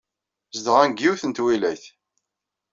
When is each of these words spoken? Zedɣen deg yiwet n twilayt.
Zedɣen 0.55 0.91
deg 0.91 0.99
yiwet 1.01 1.23
n 1.25 1.31
twilayt. 1.31 1.83